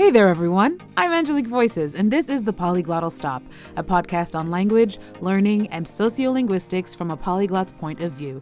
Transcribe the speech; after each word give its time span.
Hey 0.00 0.10
there, 0.10 0.28
everyone. 0.28 0.80
I'm 0.96 1.12
Angelique 1.12 1.46
Voices, 1.46 1.94
and 1.94 2.10
this 2.10 2.30
is 2.30 2.42
the 2.42 2.54
Polyglottal 2.54 3.12
Stop, 3.12 3.42
a 3.76 3.84
podcast 3.84 4.34
on 4.34 4.46
language, 4.46 4.98
learning, 5.20 5.68
and 5.68 5.84
sociolinguistics 5.84 6.96
from 6.96 7.10
a 7.10 7.18
polyglot's 7.18 7.72
point 7.72 8.00
of 8.00 8.12
view. 8.12 8.40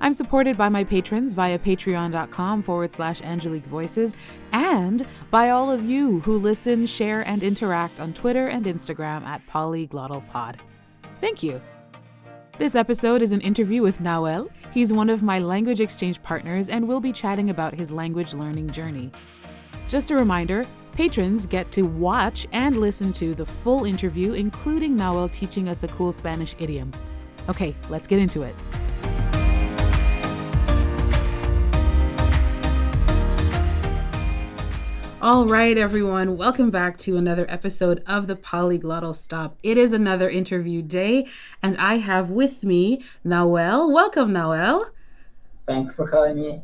I'm 0.00 0.14
supported 0.14 0.56
by 0.56 0.70
my 0.70 0.82
patrons 0.82 1.34
via 1.34 1.58
patreon.com 1.58 2.62
forward 2.62 2.90
slash 2.90 3.20
Angelique 3.20 3.66
Voices 3.66 4.14
and 4.52 5.06
by 5.30 5.50
all 5.50 5.70
of 5.70 5.84
you 5.84 6.20
who 6.20 6.38
listen, 6.38 6.86
share, 6.86 7.20
and 7.28 7.42
interact 7.42 8.00
on 8.00 8.14
Twitter 8.14 8.48
and 8.48 8.64
Instagram 8.64 9.26
at 9.26 9.46
polyglottalpod. 9.46 10.56
Thank 11.20 11.42
you. 11.42 11.60
This 12.56 12.74
episode 12.74 13.20
is 13.20 13.32
an 13.32 13.42
interview 13.42 13.82
with 13.82 14.00
Nahuel. 14.00 14.48
He's 14.72 14.90
one 14.90 15.10
of 15.10 15.22
my 15.22 15.38
language 15.38 15.80
exchange 15.80 16.22
partners, 16.22 16.70
and 16.70 16.88
we'll 16.88 16.98
be 16.98 17.12
chatting 17.12 17.50
about 17.50 17.74
his 17.74 17.90
language 17.90 18.32
learning 18.32 18.70
journey. 18.70 19.10
Just 19.86 20.10
a 20.10 20.14
reminder 20.16 20.66
patrons 20.94 21.44
get 21.44 21.70
to 21.72 21.82
watch 21.82 22.46
and 22.52 22.80
listen 22.80 23.12
to 23.14 23.34
the 23.34 23.44
full 23.44 23.84
interview, 23.84 24.32
including 24.32 24.96
Nahuel 24.96 25.30
teaching 25.30 25.68
us 25.68 25.82
a 25.82 25.88
cool 25.88 26.12
Spanish 26.12 26.54
idiom. 26.58 26.92
Okay, 27.48 27.74
let's 27.90 28.06
get 28.06 28.20
into 28.20 28.42
it. 28.42 28.54
All 35.20 35.46
right, 35.46 35.78
everyone, 35.78 36.36
welcome 36.36 36.70
back 36.70 36.98
to 36.98 37.16
another 37.16 37.46
episode 37.48 38.02
of 38.06 38.26
the 38.26 38.36
Polyglottal 38.36 39.14
Stop. 39.14 39.56
It 39.62 39.78
is 39.78 39.94
another 39.94 40.28
interview 40.28 40.82
day, 40.82 41.26
and 41.62 41.78
I 41.78 41.96
have 41.96 42.28
with 42.28 42.62
me 42.62 43.02
Nahuel. 43.24 43.90
Welcome, 43.90 44.32
Nahuel. 44.32 44.90
Thanks 45.66 45.94
for 45.94 46.10
having 46.10 46.42
me. 46.42 46.62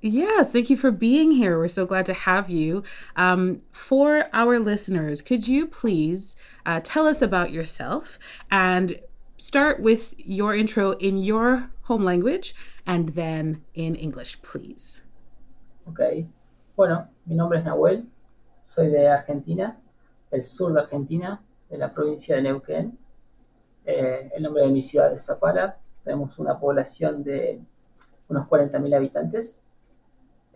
Yes, 0.00 0.52
thank 0.52 0.70
you 0.70 0.76
for 0.76 0.92
being 0.92 1.32
here. 1.32 1.58
We're 1.58 1.66
so 1.66 1.84
glad 1.84 2.06
to 2.06 2.14
have 2.14 2.48
you. 2.48 2.84
Um, 3.16 3.62
for 3.72 4.26
our 4.32 4.60
listeners, 4.60 5.20
could 5.20 5.48
you 5.48 5.66
please 5.66 6.36
uh, 6.64 6.80
tell 6.84 7.08
us 7.08 7.20
about 7.20 7.50
yourself 7.50 8.16
and 8.48 9.00
start 9.38 9.80
with 9.80 10.14
your 10.16 10.54
intro 10.54 10.92
in 10.92 11.18
your 11.18 11.70
home 11.82 12.04
language 12.04 12.54
and 12.86 13.10
then 13.10 13.64
in 13.74 13.96
English, 13.96 14.40
please? 14.42 15.02
Okay. 15.88 16.28
Bueno, 16.76 17.08
mi 17.26 17.34
nombre 17.34 17.58
es 17.58 17.64
Nahuel, 17.64 18.06
soy 18.62 18.90
de 18.90 19.08
Argentina, 19.08 19.76
del 20.30 20.42
sur 20.42 20.72
de 20.72 20.80
Argentina, 20.80 21.40
de 21.68 21.76
la 21.76 21.88
provincia 21.88 22.36
de 22.36 22.42
Neuquén. 22.42 22.96
Eh, 23.84 24.30
el 24.36 24.42
nombre 24.44 24.62
de 24.62 24.70
mi 24.70 24.80
ciudad 24.80 25.12
es 25.12 25.24
Zapala. 25.26 25.76
Tenemos 26.04 26.38
una 26.38 26.56
población 26.56 27.24
de 27.24 27.60
unos 28.28 28.46
40.000 28.46 28.94
habitantes. 28.94 29.58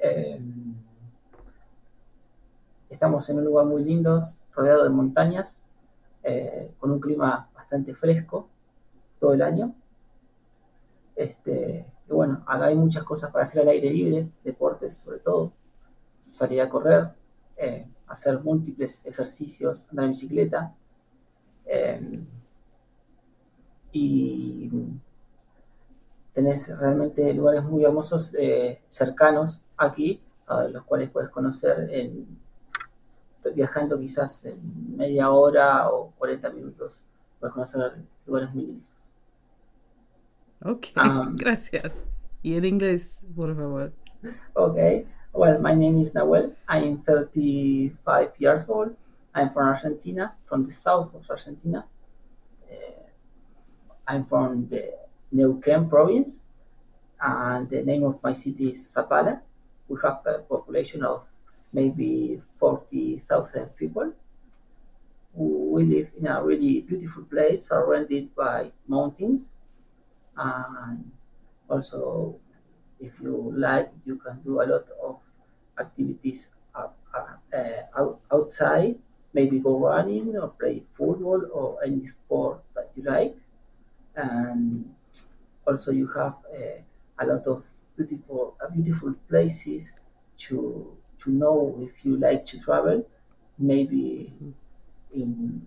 Eh, 0.04 0.36
estamos 2.90 3.30
en 3.30 3.38
un 3.38 3.44
lugar 3.44 3.66
muy 3.66 3.84
lindo, 3.84 4.20
rodeado 4.52 4.82
de 4.82 4.90
montañas, 4.90 5.64
eh, 6.24 6.74
con 6.80 6.90
un 6.90 6.98
clima 6.98 7.48
bastante 7.54 7.94
fresco 7.94 8.48
todo 9.20 9.32
el 9.32 9.42
año. 9.42 9.74
Este, 11.14 11.86
y 12.08 12.12
bueno, 12.12 12.42
acá 12.46 12.66
hay 12.66 12.74
muchas 12.74 13.04
cosas 13.04 13.30
para 13.30 13.44
hacer 13.44 13.62
al 13.62 13.68
aire 13.68 13.90
libre, 13.90 14.28
deportes 14.42 14.98
sobre 14.98 15.20
todo 15.20 15.52
salir 16.18 16.60
a 16.62 16.68
correr, 16.68 17.10
eh, 17.56 17.86
hacer 18.08 18.40
múltiples 18.40 19.06
ejercicios, 19.06 19.88
andar 19.90 20.06
en 20.06 20.10
bicicleta. 20.10 20.74
Y 23.94 24.70
tenés 26.32 26.76
realmente 26.78 27.32
lugares 27.34 27.62
muy 27.62 27.84
hermosos 27.84 28.32
cercanos 28.88 29.62
aquí, 29.86 30.20
a 30.46 30.64
los 30.64 30.84
cuales 30.84 31.10
puedes 31.10 31.30
conocer 31.30 31.88
en, 31.90 32.26
viajando 33.54 33.98
quizás 33.98 34.44
en 34.44 34.96
media 34.96 35.30
hora 35.30 35.90
o 35.90 36.12
40 36.18 36.50
minutos. 36.50 37.04
Puedes 37.40 37.54
conocer 37.54 37.96
lugares 38.26 38.54
muy 38.54 38.66
lindos. 38.66 39.08
Ok, 40.64 40.86
um, 40.96 41.36
gracias. 41.36 42.04
Y 42.42 42.56
en 42.56 42.64
inglés, 42.64 43.24
por 43.34 43.54
favor. 43.54 43.92
Ok. 44.54 44.76
Well, 45.32 45.58
my 45.60 45.74
name 45.74 45.98
is 45.98 46.12
Nahuel. 46.12 46.54
I'm 46.68 46.98
35 46.98 48.32
years 48.38 48.68
old. 48.68 48.94
I'm 49.34 49.50
from 49.50 49.68
Argentina, 49.68 50.34
from 50.46 50.66
the 50.66 50.72
south 50.72 51.14
of 51.14 51.28
Argentina. 51.30 51.86
Uh, 52.70 53.08
I'm 54.06 54.26
from 54.26 54.68
the 54.68 54.92
Neuquén 55.34 55.88
province, 55.88 56.44
and 57.20 57.68
the 57.70 57.82
name 57.82 58.04
of 58.04 58.22
my 58.22 58.32
city 58.32 58.70
is 58.70 58.94
Zapala. 58.94 59.40
We 59.92 59.98
have 60.04 60.26
a 60.26 60.40
population 60.52 61.04
of 61.04 61.28
maybe 61.72 62.40
40,000 62.58 63.76
people. 63.76 64.14
We 65.34 65.84
live 65.84 66.10
in 66.18 66.26
a 66.26 66.42
really 66.44 66.80
beautiful 66.82 67.24
place 67.24 67.66
surrounded 67.68 68.34
by 68.36 68.72
mountains, 68.86 69.48
and 70.36 71.10
also 71.70 72.36
if 73.00 73.20
you 73.20 73.52
like, 73.56 73.92
you 74.06 74.16
can 74.16 74.40
do 74.42 74.62
a 74.62 74.66
lot 74.72 74.86
of 75.02 75.20
activities 75.78 76.48
uh, 76.74 76.88
uh, 77.54 78.14
outside, 78.32 78.98
maybe 79.34 79.58
go 79.60 79.78
running 79.78 80.36
or 80.36 80.48
play 80.50 80.82
football 80.94 81.42
or 81.52 81.82
any 81.84 82.06
sport 82.06 82.62
that 82.76 82.90
you 82.96 83.04
like. 83.04 83.36
And 84.16 84.94
also, 85.66 85.92
you 85.92 86.08
have 86.08 86.36
uh, 86.52 86.80
a 87.18 87.26
lot 87.26 87.46
of 87.46 87.64
beautiful, 87.96 88.56
uh, 88.62 88.70
beautiful 88.70 89.14
places 89.28 89.92
to 90.38 90.96
to 91.20 91.30
know 91.30 91.76
if 91.80 92.04
you 92.04 92.16
like 92.16 92.44
to 92.46 92.58
travel. 92.58 93.06
Maybe 93.58 94.32
in 95.14 95.66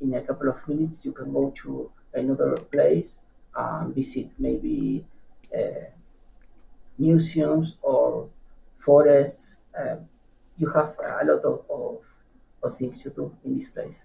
in 0.00 0.14
a 0.14 0.20
couple 0.20 0.48
of 0.48 0.66
minutes, 0.68 1.04
you 1.04 1.12
can 1.12 1.32
go 1.32 1.52
to 1.62 1.90
another 2.14 2.56
place 2.56 3.18
and 3.56 3.94
visit 3.94 4.28
maybe 4.38 5.04
uh, 5.56 5.90
museums 6.98 7.76
or 7.82 8.28
forests. 8.76 9.56
Uh, 9.78 9.96
you 10.58 10.68
have 10.70 10.94
a 11.02 11.24
lot 11.24 11.44
of, 11.44 11.64
of, 11.68 11.98
of, 12.62 12.76
things 12.76 13.02
to 13.02 13.10
do 13.10 13.34
in 13.44 13.54
this 13.54 13.68
place. 13.68 14.04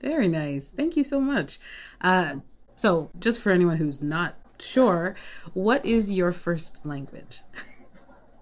Very 0.00 0.28
nice. 0.28 0.68
Thank 0.68 0.96
you 0.96 1.02
so 1.02 1.20
much. 1.20 1.58
Uh, 2.00 2.36
so, 2.76 3.10
just 3.18 3.40
for 3.40 3.50
anyone 3.50 3.78
who's 3.78 4.00
not 4.00 4.36
sure, 4.60 5.14
what 5.54 5.84
is 5.84 6.12
your 6.12 6.32
first 6.32 6.84
language? 6.84 7.40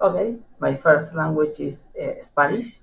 Okay, 0.00 0.36
my 0.60 0.74
first 0.74 1.14
language 1.14 1.58
is 1.58 1.86
uh, 2.00 2.20
Spanish, 2.20 2.80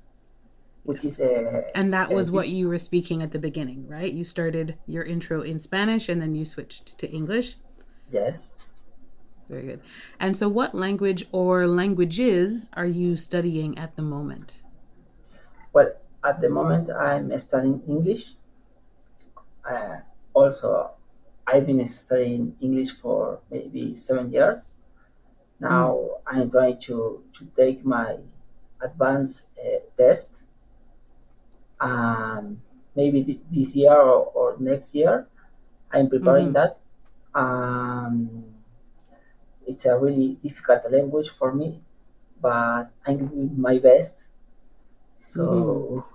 which 0.84 1.06
is 1.06 1.20
a. 1.20 1.46
Uh, 1.46 1.62
and 1.76 1.94
that 1.94 2.10
was 2.10 2.32
what 2.32 2.50
you 2.50 2.68
were 2.68 2.80
speaking 2.80 3.22
at 3.22 3.32
the 3.32 3.40
beginning, 3.40 3.88
right? 3.88 4.12
You 4.12 4.24
started 4.24 4.78
your 4.88 5.04
intro 5.04 5.42
in 5.42 5.60
Spanish 5.60 6.10
and 6.10 6.22
then 6.22 6.34
you 6.34 6.44
switched 6.44 6.98
to 6.98 7.10
English? 7.10 7.58
Yes. 8.10 8.56
Very 9.50 9.66
good. 9.66 9.82
And 10.20 10.36
so, 10.36 10.50
what 10.50 10.74
language 10.74 11.28
or 11.32 11.68
languages 11.68 12.70
are 12.74 12.86
you 12.86 13.16
studying 13.16 13.78
at 13.78 13.96
the 13.96 14.02
moment? 14.02 14.62
Well, 15.74 15.94
at 16.24 16.40
the 16.40 16.50
moment, 16.50 16.90
I'm 16.90 17.38
studying 17.38 17.82
English. 17.88 18.34
Uh, 19.70 19.98
also, 20.34 20.92
I've 21.46 21.66
been 21.66 21.86
studying 21.86 22.56
English 22.62 22.92
for 22.94 23.40
maybe 23.52 23.96
seven 23.96 24.31
years. 24.31 24.74
Now 25.59 25.94
mm. 25.94 26.09
I'm 26.28 26.50
trying 26.50 26.80
to, 26.88 27.24
to 27.34 27.46
take 27.56 27.86
my 27.86 28.18
advanced 28.81 29.48
uh, 29.59 29.80
test. 29.98 30.44
Um, 31.80 32.62
maybe 32.96 33.24
th- 33.24 33.40
this 33.52 33.76
year 33.76 33.94
or, 33.94 34.26
or, 34.34 34.56
next 34.59 34.96
year, 34.96 35.28
I'm 35.92 36.10
preparing 36.10 36.54
mm-hmm. 36.54 36.63
that. 36.63 36.80
Um, 37.36 38.45
it's 39.66 39.86
a 39.86 39.98
really 39.98 40.38
difficult 40.44 40.90
language 40.92 41.31
for 41.38 41.54
me, 41.54 41.81
but 42.42 42.92
I'm 43.06 43.28
doing 43.28 43.60
my 43.60 43.80
best. 43.80 44.28
So 45.18 46.06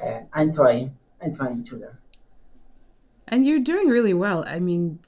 mm-hmm. 0.00 0.08
uh, 0.08 0.20
I'm 0.32 0.52
trying. 0.52 0.96
I'm 1.20 1.34
trying 1.34 1.62
to 1.64 1.76
learn. 1.76 1.98
And 3.28 3.46
you're 3.46 3.60
doing 3.60 3.88
really 3.88 4.14
well. 4.14 4.44
I 4.46 4.58
mean, 4.58 5.00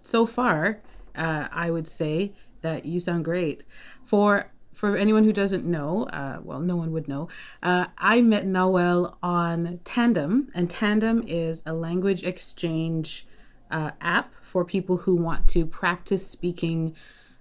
so 0.00 0.26
far, 0.26 0.80
uh, 1.14 1.48
I 1.50 1.70
would 1.70 1.88
say 1.88 2.32
that 2.60 2.84
you 2.84 3.00
sound 3.00 3.24
great. 3.24 3.64
For 4.04 4.50
for 4.72 4.96
anyone 4.96 5.22
who 5.22 5.32
doesn't 5.32 5.64
know, 5.64 6.02
uh, 6.04 6.40
well, 6.42 6.58
no 6.58 6.74
one 6.74 6.90
would 6.90 7.06
know. 7.06 7.28
Uh, 7.62 7.86
I 7.96 8.20
met 8.20 8.44
Nahuel 8.44 9.16
on 9.22 9.78
Tandem, 9.84 10.50
and 10.52 10.68
Tandem 10.68 11.22
is 11.28 11.62
a 11.64 11.72
language 11.72 12.24
exchange 12.24 13.24
uh, 13.70 13.92
app 14.00 14.34
for 14.42 14.64
people 14.64 14.98
who 14.98 15.14
want 15.14 15.46
to 15.48 15.64
practice 15.64 16.26
speaking 16.26 16.94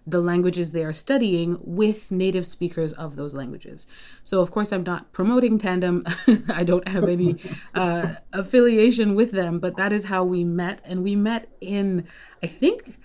the 0.05 0.19
languages 0.19 0.71
they 0.71 0.83
are 0.83 0.93
studying 0.93 1.57
with 1.61 2.11
native 2.11 2.45
speakers 2.45 2.91
of 2.93 3.15
those 3.15 3.33
languages. 3.33 3.87
So, 4.23 4.41
of 4.41 4.51
course, 4.51 4.73
I'm 4.73 4.83
not 4.83 5.13
promoting 5.13 5.57
Tandem. 5.57 6.03
I 6.49 6.63
don't 6.63 6.87
have 6.87 7.05
any 7.05 7.37
uh, 7.73 8.15
affiliation 8.33 9.15
with 9.15 9.31
them, 9.31 9.59
but 9.59 9.77
that 9.77 9.93
is 9.93 10.05
how 10.05 10.23
we 10.23 10.43
met. 10.43 10.81
And 10.83 11.03
we 11.03 11.15
met 11.15 11.49
in, 11.61 12.05
I 12.41 12.47
think, 12.47 12.97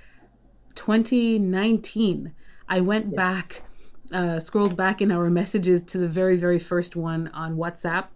2019. 0.74 2.32
I 2.68 2.80
went 2.80 3.06
yes. 3.06 3.14
back 3.16 3.62
uh, 4.12 4.40
scrolled 4.40 4.76
back 4.76 5.02
in 5.02 5.10
our 5.10 5.28
messages 5.28 5.82
to 5.84 5.98
the 5.98 6.08
very, 6.08 6.36
very 6.36 6.58
first 6.58 6.96
one 6.96 7.28
on 7.28 7.56
WhatsApp. 7.56 8.06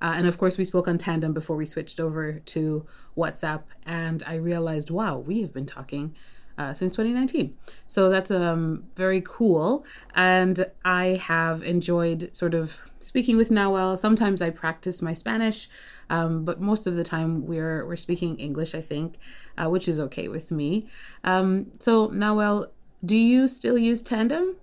Uh, 0.00 0.12
and 0.16 0.26
of 0.26 0.38
course, 0.38 0.58
we 0.58 0.64
spoke 0.64 0.86
on 0.86 0.98
Tandem 0.98 1.32
before 1.32 1.56
we 1.56 1.66
switched 1.66 1.98
over 1.98 2.34
to 2.34 2.86
WhatsApp. 3.16 3.62
And 3.86 4.22
I 4.26 4.34
realized, 4.34 4.90
wow, 4.90 5.18
we 5.18 5.40
have 5.42 5.52
been 5.52 5.66
talking 5.66 6.14
uh, 6.58 6.74
since 6.74 6.92
2019. 6.92 7.54
So 7.86 8.10
that's 8.10 8.30
um, 8.30 8.84
very 8.96 9.22
cool. 9.24 9.86
And 10.14 10.66
I 10.84 11.20
have 11.22 11.62
enjoyed 11.62 12.30
sort 12.32 12.52
of 12.52 12.82
speaking 13.00 13.36
with 13.36 13.50
Nahuel. 13.50 13.96
Sometimes 13.96 14.42
I 14.42 14.50
practice 14.50 15.00
my 15.00 15.14
Spanish, 15.14 15.68
um, 16.10 16.44
but 16.44 16.60
most 16.60 16.86
of 16.86 16.96
the 16.96 17.04
time 17.04 17.46
we're, 17.46 17.86
we're 17.86 17.96
speaking 17.96 18.36
English, 18.38 18.74
I 18.74 18.80
think, 18.80 19.18
uh, 19.56 19.68
which 19.70 19.86
is 19.88 20.00
okay 20.00 20.26
with 20.28 20.50
me. 20.50 20.88
Um, 21.22 21.70
so, 21.78 22.08
Nahuel, 22.08 22.66
do 23.04 23.16
you 23.16 23.46
still 23.46 23.78
use 23.78 24.02
Tandem? 24.02 24.56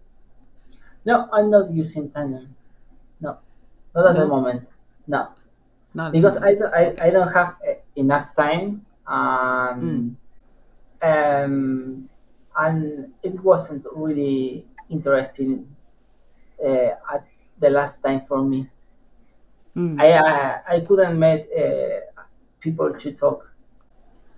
No, 1.05 1.29
I'm 1.31 1.49
not 1.49 1.71
using 1.71 2.09
Tandem. 2.11 2.55
No, 3.21 3.37
not 3.95 4.07
at 4.07 4.13
No? 4.15 4.19
the 4.19 4.27
moment. 4.27 4.67
No, 5.07 5.29
Not 5.93 6.11
because 6.11 6.35
I 6.41 6.55
don't, 6.55 6.73
I, 6.73 6.95
I 6.99 7.09
don't 7.11 7.31
have 7.31 7.55
uh, 7.65 7.73
enough 7.95 8.35
time 8.35 8.85
and 9.07 10.17
um, 11.05 12.09
and 12.57 13.13
it 13.23 13.35
wasn't 13.43 13.85
really 13.95 14.67
interesting 14.89 15.75
uh, 16.63 16.91
at 17.13 17.27
the 17.59 17.69
last 17.69 18.03
time 18.03 18.25
for 18.25 18.43
me. 18.43 18.69
Mm. 19.75 19.99
I 19.99 20.11
uh, 20.11 20.61
I 20.67 20.79
couldn't 20.81 21.19
meet 21.19 21.47
uh, 21.51 22.23
people 22.59 22.93
to 22.93 23.11
talk, 23.13 23.51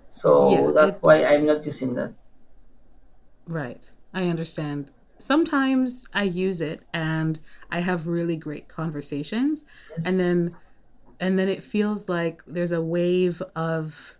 so 0.08 0.30
Yeah, 0.46 0.70
that's 0.74 0.98
it's- 0.98 1.02
why 1.02 1.24
I'm 1.24 1.46
not 1.46 1.64
using 1.66 1.94
that. 1.96 2.14
Right. 3.46 3.90
I 4.12 4.28
understand. 4.28 4.92
Sometimes 5.20 6.06
I 6.12 6.24
use 6.24 6.60
it 6.60 6.82
and 6.92 7.40
I 7.70 7.80
have 7.80 8.06
really 8.06 8.36
great 8.36 8.68
conversations 8.68 9.64
Yes. 9.90 10.04
and 10.04 10.18
then 10.20 10.56
and 11.20 11.38
then 11.38 11.48
it 11.48 11.64
feels 11.64 12.08
like 12.08 12.42
there's 12.46 12.72
a 12.72 12.82
wave 12.82 13.42
of 13.56 14.18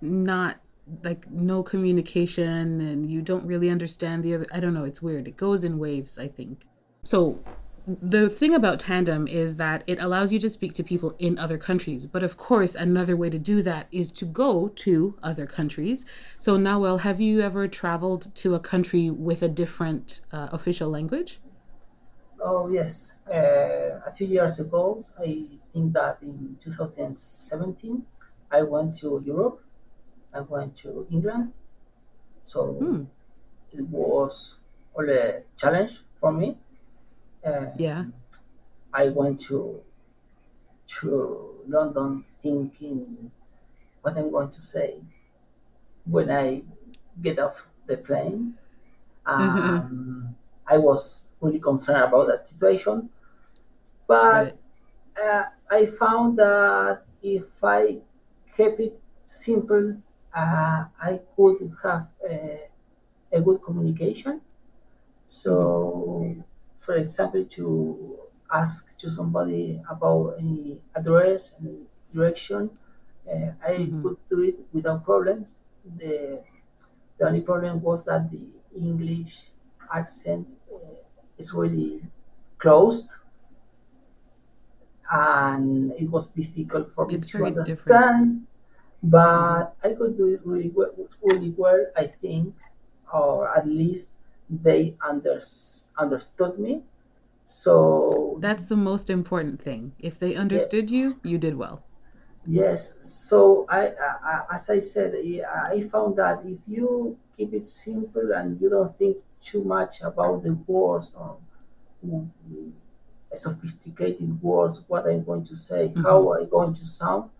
not 0.00 0.60
like 1.02 1.30
no 1.30 1.62
communication 1.62 2.80
and 2.80 3.10
you 3.10 3.22
don't 3.22 3.46
really 3.46 3.70
understand 3.70 4.24
the 4.24 4.34
other 4.34 4.46
I 4.52 4.60
don't 4.60 4.74
know, 4.74 4.84
it's 4.84 5.02
weird. 5.02 5.28
It 5.28 5.36
goes 5.36 5.64
in 5.64 5.78
waves, 5.78 6.18
I 6.18 6.28
think. 6.28 6.66
So 7.02 7.42
the 7.86 8.28
thing 8.28 8.54
about 8.54 8.80
tandem 8.80 9.26
is 9.26 9.56
that 9.56 9.82
it 9.86 9.98
allows 9.98 10.30
you 10.30 10.38
to 10.38 10.50
speak 10.50 10.74
to 10.74 10.84
people 10.84 11.14
in 11.18 11.38
other 11.38 11.56
countries 11.56 12.04
but 12.04 12.22
of 12.22 12.36
course 12.36 12.74
another 12.74 13.16
way 13.16 13.30
to 13.30 13.38
do 13.38 13.62
that 13.62 13.86
is 13.90 14.12
to 14.12 14.26
go 14.26 14.68
to 14.68 15.18
other 15.22 15.46
countries 15.46 16.04
so 16.38 16.58
Nahuel 16.58 17.00
have 17.00 17.18
you 17.18 17.40
ever 17.40 17.66
traveled 17.66 18.34
to 18.34 18.54
a 18.54 18.60
country 18.60 19.08
with 19.08 19.42
a 19.42 19.48
different 19.48 20.20
uh, 20.32 20.48
official 20.52 20.90
language 20.90 21.40
Oh 22.40 22.68
yes, 22.68 23.14
uh, 23.28 24.00
a 24.06 24.12
few 24.12 24.26
years 24.26 24.60
ago, 24.60 25.02
I 25.18 25.46
think 25.72 25.92
that 25.94 26.18
in 26.22 26.56
2017, 26.62 28.02
I 28.52 28.62
went 28.62 28.96
to 28.98 29.22
Europe. 29.26 29.60
I 30.38 30.42
went 30.42 30.76
to 30.78 31.06
England, 31.10 31.54
so 32.44 32.62
Hmm. 32.78 33.04
it 33.72 33.82
was 33.88 34.58
all 34.94 35.08
a 35.10 35.44
challenge 35.56 36.00
for 36.20 36.32
me. 36.32 36.58
Uh, 37.44 37.72
yeah 37.74 38.04
I 38.92 39.08
went 39.08 39.40
to 39.44 39.82
to 40.86 41.62
London 41.68 42.24
thinking 42.38 43.30
what 44.02 44.16
I'm 44.18 44.30
going 44.32 44.50
to 44.50 44.62
say 44.62 45.02
when 46.04 46.30
I 46.30 46.62
get 47.20 47.38
off 47.38 47.66
the 47.86 47.98
plane. 47.98 48.58
Um, 49.26 50.36
I 50.66 50.78
was 50.78 51.30
really 51.40 51.60
concerned 51.60 52.02
about 52.04 52.28
that 52.28 52.46
situation, 52.46 53.10
but 54.06 54.48
Right. 54.48 54.58
uh, 55.22 55.44
I 55.70 55.86
found 55.86 56.38
that 56.38 57.04
if 57.22 57.64
I 57.64 58.02
kept 58.56 58.80
it 58.80 59.00
simple, 59.24 60.02
uh, 60.34 60.86
I 61.00 61.20
could 61.36 61.72
have 61.82 62.08
a, 62.28 62.68
a 63.32 63.40
good 63.40 63.62
communication. 63.62 64.42
So, 65.26 66.36
for 66.76 66.94
example, 66.96 67.44
to 67.44 68.18
ask 68.52 68.96
to 68.98 69.10
somebody 69.10 69.80
about 69.90 70.36
any 70.38 70.80
address 70.94 71.56
and 71.58 71.86
direction, 72.12 72.78
uh, 73.30 73.52
I 73.62 73.92
Mhm. 73.92 74.02
could 74.02 74.18
do 74.30 74.42
it 74.42 74.56
without 74.72 75.04
problems. 75.04 75.56
The, 75.84 76.44
the 77.18 77.26
only 77.28 77.42
problem 77.42 77.82
was 77.82 78.04
that 78.04 78.30
the 78.30 78.60
English 78.76 79.50
accent 79.94 80.48
uh, 80.72 80.78
is 81.38 81.52
really 81.54 82.02
closed 82.58 83.16
and 85.10 85.92
it 85.92 86.08
was 86.10 86.28
difficult 86.28 86.92
for 86.92 87.08
me 87.10 87.20
It's 87.20 87.26
to 87.32 87.44
understand. 87.46 87.64
different. 87.64 88.46
But 89.02 89.74
I 89.84 89.92
could 89.92 90.16
do 90.16 90.26
it 90.28 90.40
really 90.44 90.70
well, 90.74 90.92
really 91.22 91.54
well, 91.56 91.86
I 91.96 92.06
think, 92.06 92.54
or 93.12 93.56
at 93.56 93.66
least 93.66 94.14
they 94.50 94.96
unders- 95.06 95.84
understood 95.96 96.58
me. 96.58 96.82
So 97.44 98.36
that's 98.40 98.66
the 98.66 98.76
most 98.76 99.08
important 99.08 99.62
thing. 99.62 99.92
If 99.98 100.18
they 100.18 100.34
understood 100.34 100.90
you 100.90 101.18
you 101.22 101.38
did 101.38 101.56
well. 101.56 101.82
Yes, 102.46 102.94
so 103.02 103.66
I, 103.68 103.88
I, 103.88 104.42
as 104.52 104.70
I 104.70 104.78
said, 104.78 105.14
I 105.14 105.80
found 105.82 106.16
that 106.16 106.40
if 106.44 106.60
you 106.66 107.18
keep 107.36 107.52
it 107.52 107.64
simple 107.64 108.32
and 108.34 108.60
you 108.60 108.70
don't 108.70 108.96
think 108.96 109.18
too 109.40 109.62
much 109.64 110.00
about 110.00 110.42
the 110.42 110.54
words 110.66 111.14
or 111.14 111.36
sophisticated 113.34 114.42
words, 114.42 114.82
what 114.88 115.06
I'm 115.06 115.24
going 115.24 115.44
to 115.44 115.56
say, 115.56 115.92
how 115.96 116.22
mm-hmm. 116.22 116.42
I'm 116.42 116.48
going 116.48 116.72
to 116.74 116.84
sound, 116.84 117.30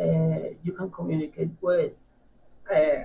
uh, 0.00 0.54
you 0.62 0.72
can 0.72 0.90
communicate 0.90 1.50
well. 1.60 1.90
Uh, 2.70 3.04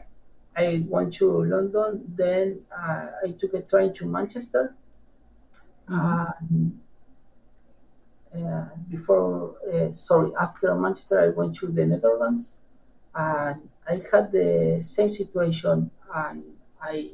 I 0.55 0.85
went 0.87 1.13
to 1.15 1.43
London, 1.45 2.13
then 2.15 2.65
uh, 2.71 3.07
I 3.25 3.31
took 3.31 3.53
a 3.55 3.61
train 3.61 3.93
to 3.95 4.05
Manchester. 4.07 4.75
Mhm. 5.87 6.27
Uh, 8.33 8.35
uh, 8.35 8.65
before, 8.89 9.55
uh, 9.73 9.91
sorry, 9.91 10.31
after 10.39 10.73
Manchester, 10.75 11.19
I 11.19 11.29
went 11.29 11.55
to 11.55 11.67
the 11.67 11.85
Netherlands, 11.85 12.57
and 13.15 13.69
I 13.87 14.01
had 14.11 14.31
the 14.31 14.79
same 14.81 15.09
situation, 15.09 15.91
and 16.13 16.43
I 16.81 17.11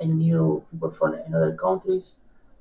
I 0.00 0.04
knew 0.06 0.64
people 0.70 0.90
from 0.90 1.14
other 1.34 1.54
countries, 1.56 2.16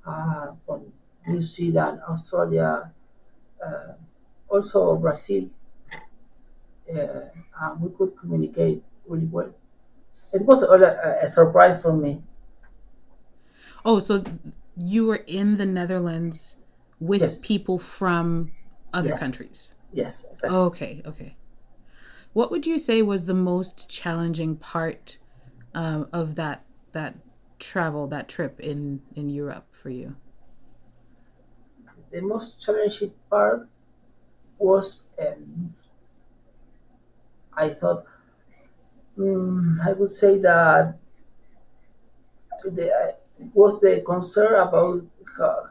uh, 0.05 0.53
from 0.65 0.93
New 1.27 1.41
Zealand, 1.41 2.01
Australia, 2.07 2.93
uh, 3.65 3.93
also 4.50 4.98
Brazil, 4.98 5.50
and 7.00 7.81
we 7.81 7.89
could 7.98 8.17
communicate 8.17 8.83
really 9.07 9.25
well. 9.25 9.53
It 10.33 10.43
was 10.43 10.63
a, 10.63 11.19
a 11.24 11.27
surprise 11.27 11.81
for 11.81 11.93
me. 11.93 12.24
oh 13.86 14.00
so 14.00 14.24
you 14.75 15.05
were 15.05 15.24
in 15.27 15.55
the 15.55 15.65
netherlands 15.65 16.57
with 17.00 17.29
Yes. 17.29 17.41
people 17.41 17.77
from 17.79 18.53
other 18.93 19.12
Yes. 19.12 19.13
countries 19.13 19.75
Yes, 19.91 20.24
exactly. 20.31 20.69
Okay, 20.69 21.01
okay. 21.05 21.38
What 22.33 22.51
would 22.51 22.65
you 22.67 22.77
say 22.79 23.01
was 23.01 23.25
the 23.25 23.33
most 23.36 23.89
challenging 23.89 24.57
part 24.57 25.19
um, 25.75 26.10
of 26.13 26.36
that 26.36 26.67
that 26.93 27.19
travel, 27.60 28.07
that 28.10 28.29
trip 28.29 28.60
in 28.62 29.03
in 29.15 29.29
Europe 29.29 29.69
for 29.75 29.89
you? 29.91 30.17
The 32.12 32.21
most 32.21 32.62
challenging 32.62 33.13
part 33.29 33.67
was 34.60 35.03
um, 35.19 35.74
I 37.62 37.70
thought 37.70 38.06
mm, 39.18 39.80
I 39.86 39.94
would 39.94 40.10
say 40.10 40.38
that 40.39 40.98
the, 42.63 43.15
was 43.53 43.80
the 43.82 44.01
concern 44.06 44.53
about 44.56 45.03
how, 45.38 45.68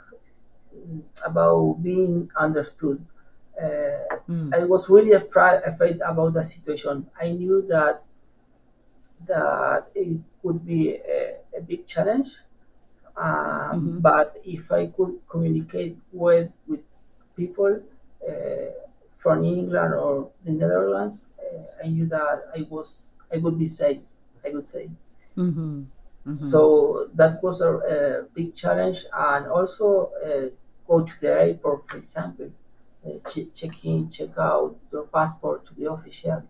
about 1.24 1.82
being 1.82 2.30
understood. 2.36 3.04
Uh, 3.60 4.16
Mm. 4.28 4.50
I 4.52 4.64
was 4.64 4.88
really 4.88 5.12
afraid, 5.12 5.62
afraid 5.64 6.00
about 6.00 6.34
the 6.34 6.42
situation. 6.42 7.08
I 7.20 7.30
knew 7.30 7.62
that 7.68 8.02
that 9.26 9.90
it 9.94 10.20
would 10.42 10.64
be 10.64 10.96
a, 10.96 11.36
a 11.56 11.60
big 11.60 11.86
challenge, 11.86 12.38
um, 13.16 13.78
Mhm. 13.80 14.00
but 14.00 14.36
if 14.44 14.70
I 14.72 14.86
could 14.88 15.20
communicate 15.28 15.98
well 16.12 16.48
with 16.66 16.82
people 17.36 17.82
uh, 18.28 18.70
from 19.16 19.44
England 19.44 19.94
or 19.94 20.30
the 20.44 20.52
Netherlands, 20.52 21.24
uh, 21.24 21.29
I 21.84 21.88
knew 21.88 22.06
that 22.06 22.38
I 22.56 22.66
was 22.70 23.10
I 23.32 23.38
would 23.38 23.58
be 23.58 23.64
safe. 23.66 24.02
I 24.44 24.50
would 24.50 24.66
say. 24.66 24.90
Mm-hmm. 25.36 25.82
Mhm. 26.26 26.34
So 26.34 27.06
that 27.14 27.42
was 27.42 27.60
a, 27.60 27.72
a 27.96 28.22
big 28.34 28.54
challenge, 28.54 29.04
and 29.12 29.46
also 29.46 30.12
uh, 30.24 30.48
go 30.86 31.02
to 31.04 31.20
the 31.20 31.28
airport, 31.42 31.86
for 31.88 31.96
example, 31.96 32.50
uh, 33.06 33.18
ch- 33.28 33.52
check 33.52 33.84
in, 33.84 34.08
check 34.08 34.36
out 34.38 34.76
your 34.92 35.04
passport 35.06 35.64
to 35.66 35.74
the 35.74 35.90
official, 35.90 36.42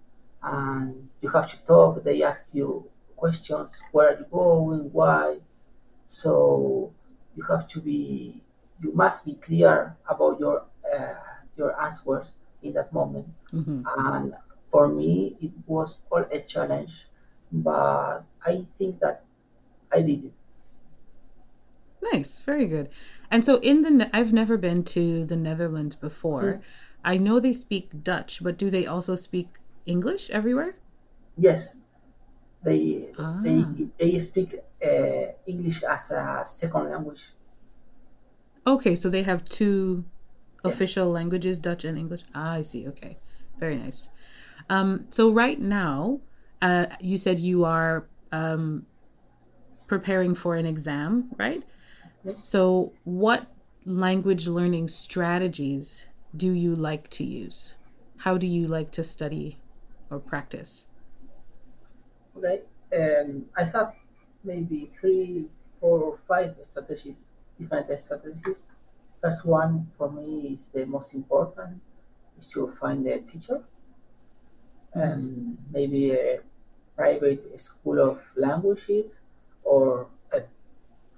and 0.43 1.09
you 1.21 1.29
have 1.31 1.47
to 1.49 1.59
talk. 1.65 2.03
They 2.05 2.23
ask 2.23 2.55
you 2.55 2.91
questions: 3.17 3.81
Where 3.93 4.09
are 4.15 4.19
you 4.19 4.27
going? 4.31 4.93
Why? 4.93 5.39
So 6.07 6.93
you 7.37 7.43
have 7.45 7.67
to 7.69 7.81
be 7.81 8.43
you 8.81 8.93
must 8.93 9.25
be 9.25 9.35
clear 9.37 9.97
about 10.09 10.41
your 10.41 10.67
uh, 10.93 11.15
your 11.57 11.81
answers 11.81 12.35
in 12.63 12.73
that 12.73 12.93
moment 12.93 13.29
hmm 13.51 13.83
and 13.97 14.35
for 14.71 14.89
me 14.89 15.37
it 15.41 15.53
was 15.67 15.99
all 16.11 16.25
a 16.33 16.41
challenge 16.41 17.07
but 17.53 18.25
i 18.47 18.65
think 18.77 19.01
that 19.01 19.25
i 19.93 20.03
did 20.03 20.25
it 20.27 20.35
Nice, 22.13 22.41
very 22.41 22.67
good. 22.67 22.89
And 23.31 23.45
so 23.45 23.57
in 23.61 23.83
the 23.83 24.11
I've 24.15 24.33
never 24.33 24.57
been 24.57 24.85
to 24.85 25.25
the 25.25 25.37
Netherlands 25.37 25.95
before. 25.95 26.61
I 27.05 27.17
know 27.19 27.41
they 27.41 27.53
speak 27.53 28.03
Dutch, 28.03 28.43
but 28.43 28.57
do 28.59 28.71
they 28.71 28.87
also 28.87 29.15
speak 29.15 29.59
English 29.87 30.31
everywhere? 30.31 30.77
yes 31.37 31.77
they 32.65 33.15
they 33.43 33.57
Ah. 33.57 33.91
they 33.99 34.19
speak 34.19 34.55
uh, 34.85 35.25
english 35.47 35.83
as 35.85 36.11
a 36.13 36.43
second 36.45 36.91
language 36.91 37.33
Okay, 38.67 38.95
so 38.95 39.09
they 39.09 39.23
have 39.23 39.45
two 39.45 40.05
yes 40.63 40.89
official 40.89 41.09
languages, 41.11 41.59
Dutch 41.59 41.85
and 41.85 41.99
English. 41.99 42.23
Ah, 42.35 42.53
I 42.55 42.63
see. 42.63 42.87
Okay. 42.89 43.21
Very 43.59 43.77
nice. 43.77 44.11
Um, 44.71 45.09
so 45.11 45.31
right 45.33 45.61
now, 45.61 46.23
uh, 46.63 46.87
you 47.01 47.19
said 47.19 47.41
you 47.41 47.67
are 47.67 48.11
um, 48.33 48.89
preparing 49.87 50.35
for 50.35 50.57
an 50.57 50.67
exam, 50.67 51.33
right? 51.39 51.65
yes 52.25 52.43
So 52.43 52.97
what 53.05 53.55
language 53.85 54.49
learning 54.49 54.89
strategies 54.89 56.09
do 56.37 56.53
you 56.53 56.75
like 56.75 57.11
to 57.11 57.25
use? 57.25 57.77
How 58.19 58.39
do 58.39 58.47
you 58.47 58.69
like 58.69 58.93
to 58.93 59.05
study 59.05 59.63
or 60.11 60.21
practice? 60.21 60.87
okay 62.37 62.63
um, 62.99 63.49
i 63.57 63.65
have 63.65 63.95
maybe 64.45 64.87
three 64.87 65.49
four 65.79 66.01
or 66.03 66.17
five 66.17 66.57
strategies 66.63 67.29
different 67.59 67.89
strategies 68.01 68.69
first 69.21 69.45
one 69.45 69.91
for 69.97 70.11
me 70.11 70.55
is 70.55 70.69
the 70.69 70.85
most 70.87 71.15
important 71.15 71.81
is 72.39 72.47
to 72.47 72.69
find 72.69 73.07
a 73.07 73.21
teacher. 73.23 73.65
Um, 74.95 75.59
maybe 75.73 76.13
a 76.13 76.41
private 76.97 77.59
school 77.59 78.01
of 78.01 78.21
languages 78.37 79.21
or 79.65 80.09
a 80.33 80.43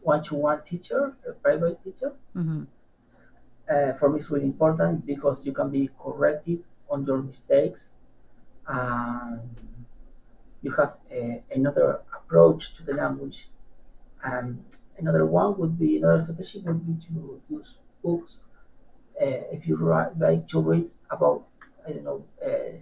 one-to-one 0.02 0.62
teacher, 0.62 1.14
a 1.28 1.32
private 1.32 1.82
teacher. 1.84 2.12
Mm-hmm. 2.36 2.64
Uh, 3.68 3.92
for 3.94 4.10
me, 4.10 4.16
it's 4.16 4.30
really 4.30 4.46
important 4.46 5.06
because 5.06 5.46
you 5.46 5.52
can 5.52 5.70
be 5.70 5.88
corrected 6.02 6.62
on 6.90 7.06
your 7.06 7.22
mistakes. 7.22 7.92
Um, 8.66 9.40
you 10.62 10.70
have 10.72 10.94
a, 11.10 11.42
another 11.54 12.00
approach 12.14 12.74
to 12.74 12.82
the 12.82 12.94
language. 12.94 13.48
Um, 14.24 14.64
another 14.98 15.26
one 15.26 15.58
would 15.58 15.78
be 15.78 15.96
another 15.96 16.20
strategy 16.20 16.62
would 16.64 16.86
be 16.86 17.06
to 17.06 17.40
use 17.48 17.76
books. 18.04 18.40
Uh, 19.20 19.42
if 19.52 19.66
you 19.66 19.76
ri- 19.76 20.12
like 20.18 20.46
to 20.48 20.60
read 20.60 20.88
about, 21.10 21.44
I 21.86 21.92
don't 21.92 22.04
know, 22.04 22.24
uh, 22.44 22.78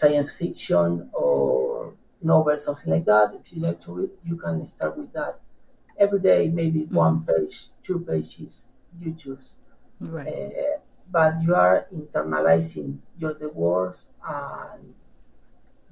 science 0.00 0.30
fiction 0.32 1.10
or 1.12 1.94
novel, 2.22 2.58
something 2.58 2.92
like 2.94 3.04
that. 3.06 3.34
If 3.40 3.52
you 3.52 3.60
like 3.62 3.80
to 3.82 3.92
read, 3.98 4.10
you 4.24 4.36
can 4.36 4.64
start 4.66 4.96
with 4.98 5.12
that. 5.12 5.40
Every 5.98 6.20
day, 6.20 6.48
maybe 6.50 6.84
Mm-hmm. 6.92 7.06
one 7.06 7.24
page, 7.26 7.68
two 7.82 8.00
pages, 8.00 8.66
you 9.00 9.14
choose. 9.14 9.56
Right. 10.00 10.34
Uh, 10.34 10.78
but 11.10 11.42
you 11.42 11.54
are 11.54 11.88
internalizing 11.92 13.00
your 13.18 13.34
the 13.34 13.48
words 13.50 14.08
and 14.26 14.94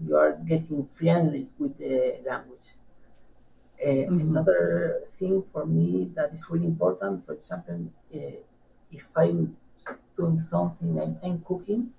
you 0.00 0.16
are 0.16 0.32
getting 0.32 0.86
friendly 0.86 1.48
with 1.58 1.78
the 1.78 2.20
language. 2.26 2.74
Uh, 3.84 4.06
Mm-hmm. 4.08 4.22
another 4.26 5.02
thing 5.08 5.42
for 5.42 5.66
me 5.66 6.04
that 6.14 6.32
is 6.32 6.48
really 6.48 6.66
important, 6.66 7.26
for 7.26 7.32
example, 7.32 7.90
uh, 8.14 8.36
if 8.92 9.06
I'm 9.16 9.56
doing 10.16 10.38
something, 10.38 11.00
I'm, 11.00 11.18
I'm 11.22 11.42
cooking, 11.42 11.94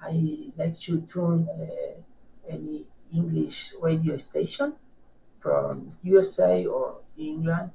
I 0.00 0.52
like 0.56 0.78
to 0.86 1.02
tune 1.02 1.48
uh, 1.48 2.02
any 2.48 2.86
English 3.14 3.74
radio 3.80 4.16
station 4.16 4.76
from 5.40 5.98
USA 6.02 6.66
or 6.66 7.02
England, 7.16 7.72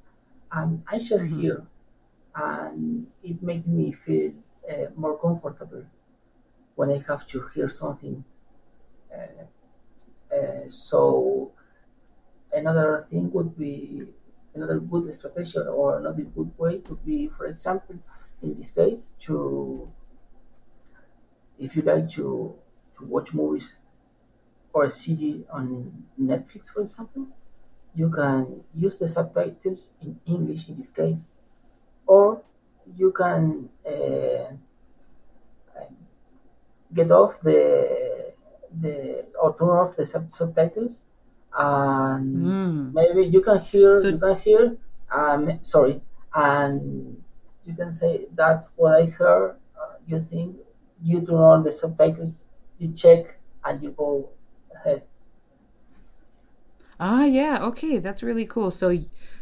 and 0.51 0.83
I 0.87 0.99
just 0.99 1.27
Mm-hmm. 1.27 1.39
hear, 1.39 1.67
and 2.35 3.11
it 3.23 3.41
makes 3.43 3.67
me 3.67 3.91
feel 3.91 4.33
uh, 4.69 4.87
more 4.95 5.17
comfortable 5.19 5.85
when 6.75 6.91
I 6.91 6.99
have 7.09 7.25
to 7.27 7.47
hear 7.49 7.67
something. 7.67 8.25
Uh, 9.13 9.45
uh, 10.35 10.67
so 10.69 11.53
another 12.53 13.07
thing 13.09 13.31
would 13.31 13.57
be 13.57 14.07
another 14.53 14.79
good 14.79 15.13
strategy 15.13 15.59
or 15.59 15.97
another 15.99 16.23
good 16.23 16.57
way 16.57 16.77
would 16.89 17.03
be, 17.05 17.27
for 17.27 17.45
example, 17.45 17.95
in 18.41 18.55
this 18.55 18.71
case, 18.71 19.09
to 19.19 19.91
if 21.59 21.75
you 21.75 21.81
like 21.83 22.09
to 22.11 22.55
to 22.97 23.05
watch 23.05 23.33
movies 23.33 23.75
or 24.73 24.83
a 24.85 24.89
CD 24.89 25.45
on 25.51 26.05
Netflix, 26.19 26.71
for 26.73 26.81
example, 26.81 27.27
you 27.95 28.09
can 28.09 28.63
use 28.73 28.97
the 28.97 29.07
subtitles 29.07 29.91
in 30.01 30.19
English 30.25 30.69
in 30.69 30.75
this 30.77 30.89
case, 30.91 31.29
or 32.07 32.43
you 32.97 33.11
can 33.13 33.69
uh, 33.87 34.53
get 36.93 37.11
off 37.11 37.39
the 37.41 38.33
the 38.81 39.25
or 39.41 39.55
turn 39.57 39.69
off 39.69 39.95
the 39.95 40.05
sub- 40.05 40.29
subtitles, 40.31 41.03
and 41.57 42.45
Mm. 42.45 42.93
maybe 42.93 43.23
you 43.25 43.41
can 43.41 43.59
hear 43.59 43.97
So 43.97 44.09
you 44.09 44.17
can 44.19 44.35
hear. 44.37 44.77
Um, 45.11 45.63
sorry, 45.63 46.01
and 46.33 47.23
you 47.65 47.73
can 47.75 47.93
say 47.93 48.27
that's 48.33 48.71
what 48.75 48.93
I 49.01 49.05
heard. 49.05 49.57
Uh, 49.79 49.95
you 50.07 50.19
think 50.19 50.57
you 51.05 51.21
turn 51.21 51.35
on 51.53 51.63
the 51.63 51.71
subtitles, 51.71 52.43
you 52.79 52.91
check, 52.91 53.37
and 53.63 53.81
you 53.83 53.91
go 53.91 54.29
ahead. 54.75 55.03
ah 56.99 57.25
yeah, 57.25 57.59
okay, 57.61 57.99
that's 57.99 58.23
really 58.23 58.45
cool. 58.45 58.71
So 58.71 58.97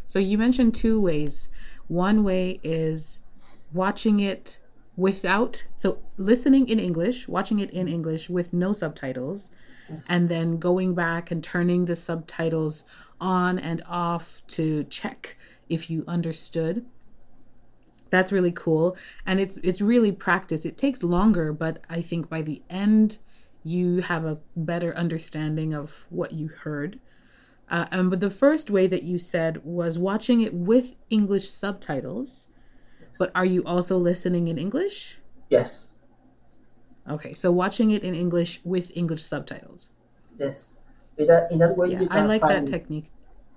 so 0.08 0.20
you 0.20 0.38
mentioned 0.38 0.76
two 0.76 1.00
ways. 1.02 1.50
One 1.88 2.24
way 2.24 2.60
is 2.64 3.24
watching 3.72 4.20
it 4.20 4.60
without 4.96 5.66
so 5.76 6.00
listening 6.18 6.68
in 6.68 6.80
English, 6.80 7.28
watching 7.28 7.60
it 7.60 7.70
in 7.72 7.88
English 7.88 8.30
with 8.30 8.54
no 8.54 8.74
subtitles, 8.74 9.52
Yes. 9.90 10.06
and 10.10 10.30
then 10.30 10.58
going 10.60 10.96
back 10.96 11.30
and 11.32 11.44
turning 11.44 11.86
the 11.86 11.96
subtitles 11.96 12.86
on 13.20 13.60
and 13.60 13.82
off 13.88 14.42
to 14.48 14.84
check 14.86 15.38
if 15.70 15.90
you 15.90 16.04
understood. 16.08 16.86
That's 18.14 18.32
really 18.32 18.52
cool. 18.52 18.96
And 19.26 19.40
it's 19.40 19.58
it's 19.58 19.82
really 19.82 20.12
practice. 20.12 20.66
It 20.66 20.78
takes 20.78 21.02
longer, 21.02 21.52
but 21.52 21.80
I 21.90 22.00
think 22.04 22.30
by 22.30 22.44
the 22.44 22.62
end 22.70 23.18
you 23.64 24.02
have 24.02 24.24
a 24.24 24.38
better 24.56 24.96
understanding 24.96 25.74
of 25.74 26.06
what 26.12 26.32
you 26.32 26.48
heard. 26.50 27.00
Uh, 27.70 27.88
um, 27.92 28.12
but 28.12 28.20
the 28.20 28.30
first 28.30 28.70
way 28.70 28.86
that 28.86 29.02
you 29.02 29.18
said 29.18 29.64
was 29.64 29.98
watching 29.98 30.42
it 30.42 30.54
with 30.54 30.96
English 31.10 31.50
subtitles. 31.50 32.50
Yes. 33.02 33.18
But 33.18 33.32
are 33.34 33.46
you 33.46 33.64
also 33.66 33.98
listening 33.98 34.48
in 34.48 34.60
English? 34.60 35.18
Yes. 35.50 35.90
Okay, 37.10 37.34
so 37.34 37.52
watching 37.52 37.90
it 37.90 38.04
in 38.04 38.14
English 38.14 38.62
with 38.64 38.96
English 38.96 39.24
subtitles. 39.24 39.90
Yes. 40.38 40.76
In 41.18 41.26
that, 41.28 41.52
in 41.52 41.58
that 41.58 41.76
way, 41.76 41.88
Yeah, 41.94 42.06
I 42.12 42.22
like 42.26 42.44
that 42.44 42.68
technique. 42.68 43.10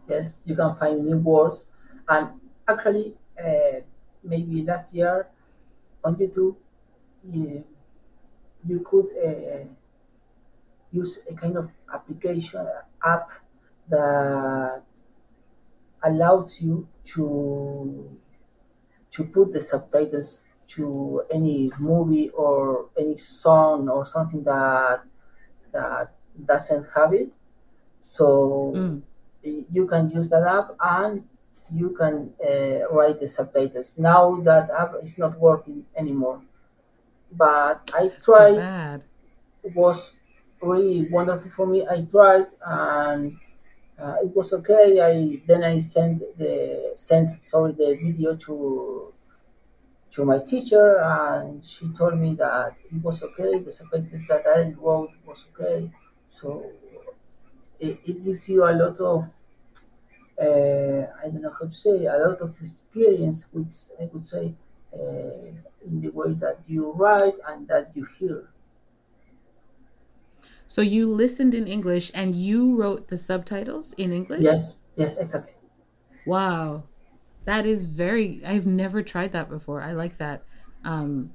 yes, 0.08 0.40
you 0.46 0.56
can 0.56 0.74
find 0.76 1.04
new 1.04 1.18
words. 1.18 1.66
And 2.08 2.28
actually, 2.66 3.14
uh, 3.38 3.80
maybe 4.26 4.62
last 4.62 4.94
year 4.94 5.28
on 6.04 6.16
YouTube, 6.16 6.56
you, 7.24 7.64
you 8.66 8.80
could 8.80 9.08
uh, 9.16 9.64
use 10.90 11.20
a 11.30 11.34
kind 11.34 11.56
of 11.56 11.70
application 11.92 12.66
app 13.04 13.30
that 13.88 14.82
allows 16.02 16.60
you 16.60 16.88
to 17.04 18.18
to 19.10 19.24
put 19.24 19.52
the 19.52 19.60
subtitles 19.60 20.42
to 20.66 21.24
any 21.30 21.70
movie 21.80 22.30
or 22.30 22.90
any 22.98 23.16
song 23.16 23.88
or 23.88 24.06
something 24.06 24.42
that 24.44 25.04
that 25.72 26.14
doesn't 26.46 26.86
have 26.96 27.12
it. 27.14 27.34
So 28.00 28.84
Mm, 28.84 29.02
you 29.42 29.86
can 29.86 30.10
use 30.10 30.28
that 30.30 30.44
app 30.44 30.76
and 30.80 31.28
you 31.72 31.90
can 31.96 32.34
uh, 32.44 32.88
write 32.94 33.20
the 33.20 33.28
subtitles. 33.28 33.98
Now 33.98 34.36
that 34.42 34.70
app 34.70 34.94
is 35.02 35.18
not 35.18 35.38
working 35.38 35.86
anymore, 35.96 36.42
but 37.32 37.82
I 37.94 38.10
that's 38.10 38.24
tried. 38.24 38.66
It 39.64 39.74
was 39.74 40.16
really 40.62 41.08
wonderful 41.10 41.50
for 41.50 41.66
me. 41.66 41.86
I 41.86 42.02
tried 42.04 42.46
and 42.64 43.38
uh, 43.98 44.16
it 44.24 44.34
was 44.36 44.52
okay. 44.54 45.00
I 45.00 45.42
then 45.46 45.64
I 45.64 45.78
sent 45.78 46.20
the 46.38 46.92
sent 46.96 47.42
sorry 47.44 47.72
the 47.72 47.98
video 48.02 48.36
to 48.36 49.12
to 50.12 50.24
my 50.24 50.38
teacher 50.40 50.98
and 51.00 51.64
she 51.64 51.88
told 51.92 52.18
me 52.18 52.34
that 52.34 52.76
it 52.92 53.02
was 53.02 53.22
okay. 53.22 53.60
The 53.60 53.72
subtitles 53.72 54.26
that 54.28 54.44
I 54.46 54.72
wrote 54.80 55.10
was 55.26 55.46
okay. 55.52 55.90
So 56.26 56.72
it, 57.78 57.98
it 58.04 58.24
gives 58.24 58.48
you 58.48 58.64
a 58.64 58.72
lot 58.72 59.00
of 59.00 59.24
I 60.40 61.28
don't 61.30 61.42
know 61.42 61.50
how 61.50 61.66
to 61.66 61.72
say, 61.72 62.06
a 62.06 62.16
lot 62.18 62.40
of 62.40 62.60
experience, 62.60 63.46
which 63.52 63.74
I 64.00 64.06
would 64.12 64.26
say, 64.26 64.54
uh, 64.92 64.98
in 65.86 66.00
the 66.00 66.10
way 66.10 66.32
that 66.34 66.58
you 66.68 66.92
write 66.92 67.34
and 67.48 67.66
that 67.68 67.96
you 67.96 68.04
hear. 68.04 68.48
So 70.66 70.82
you 70.82 71.10
listened 71.10 71.54
in 71.54 71.66
English 71.66 72.10
and 72.14 72.34
you 72.34 72.76
wrote 72.76 73.08
the 73.08 73.16
subtitles 73.16 73.92
in 73.94 74.12
English? 74.12 74.44
Yes, 74.44 74.78
yes, 74.96 75.16
exactly. 75.16 75.54
Wow. 76.24 76.88
That 77.44 77.66
is 77.66 77.86
very 77.86 78.44
I've 78.44 78.66
never 78.66 79.02
tried 79.02 79.32
that 79.32 79.48
before. 79.48 79.82
I 79.82 79.92
like 79.92 80.18
that 80.18 80.46
um 80.84 81.34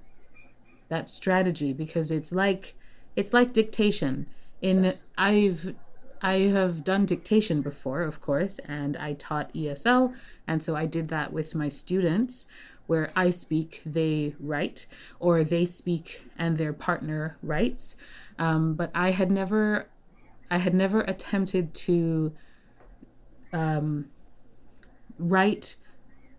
that 0.90 1.10
strategy 1.10 1.74
because 1.74 2.12
it's 2.12 2.32
like 2.32 2.78
it's 3.16 3.34
like 3.34 3.54
dictation. 3.54 4.28
In 4.62 4.84
Yes. 4.84 5.08
I've 5.18 5.76
I 6.22 6.40
have 6.50 6.84
done 6.84 7.06
dictation 7.06 7.62
before, 7.62 8.04
of 8.04 8.22
course, 8.22 8.60
and 8.60 8.96
I 8.98 9.14
taught 9.14 9.54
ESL, 9.54 10.14
and 10.48 10.62
so 10.62 10.76
I 10.76 10.86
did 10.86 11.10
that 11.10 11.34
with 11.34 11.56
my 11.56 11.68
students 11.68 12.46
where 12.88 13.12
I 13.16 13.30
speak, 13.30 13.82
they 13.86 14.36
write, 14.40 14.86
or 15.20 15.44
they 15.44 15.66
speak 15.66 16.24
and 16.38 16.58
their 16.58 16.74
partner 16.74 17.38
writes. 17.42 17.96
Um, 18.38 18.74
but 18.74 18.92
I 18.94 19.12
had 19.12 19.32
never 19.32 19.88
I 20.50 20.58
had 20.58 20.74
never 20.74 21.00
attempted 21.02 21.74
to 21.74 22.34
um, 23.54 24.10
write 25.18 25.78